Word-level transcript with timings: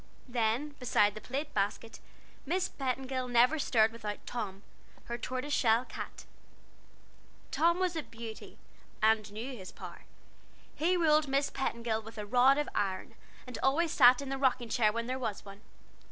Then, 0.27 0.69
beside 0.79 1.13
the 1.13 1.21
plate 1.21 1.53
basket, 1.53 1.99
Miss 2.43 2.67
Petingill 2.69 3.27
never 3.27 3.59
stirred 3.59 3.91
without 3.91 4.25
Tom, 4.25 4.63
her 5.03 5.15
tortoiseshell 5.15 5.85
cat. 5.85 6.25
Tom 7.51 7.77
was 7.77 7.95
a 7.95 8.01
beauty, 8.01 8.57
and 8.99 9.31
knew 9.31 9.55
his 9.55 9.71
power; 9.71 10.05
he 10.73 10.97
ruled 10.97 11.27
Miss 11.27 11.51
Petingill 11.51 12.01
with 12.01 12.17
a 12.17 12.25
rod 12.25 12.57
of 12.57 12.67
iron, 12.73 13.13
and 13.45 13.59
always 13.61 13.91
sat 13.91 14.23
in 14.23 14.29
the 14.29 14.39
rocking 14.39 14.69
chair 14.69 14.91
when 14.91 15.05
there 15.05 15.19
was 15.19 15.45
one. 15.45 15.61